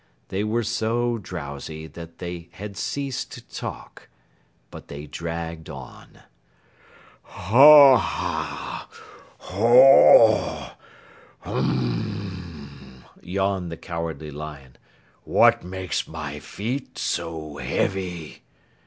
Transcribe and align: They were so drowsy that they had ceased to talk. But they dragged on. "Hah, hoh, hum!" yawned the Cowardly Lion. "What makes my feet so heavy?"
They 0.29 0.43
were 0.43 0.63
so 0.63 1.19
drowsy 1.19 1.85
that 1.85 2.17
they 2.17 2.49
had 2.53 2.75
ceased 2.75 3.31
to 3.33 3.41
talk. 3.47 4.09
But 4.71 4.87
they 4.87 5.05
dragged 5.05 5.69
on. 5.69 6.21
"Hah, 7.21 8.87
hoh, 9.39 10.71
hum!" 11.41 13.03
yawned 13.21 13.71
the 13.71 13.77
Cowardly 13.77 14.31
Lion. 14.31 14.75
"What 15.23 15.63
makes 15.63 16.07
my 16.07 16.39
feet 16.39 16.97
so 16.97 17.57
heavy?" 17.57 18.41